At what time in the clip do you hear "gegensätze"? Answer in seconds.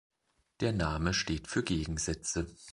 1.61-2.47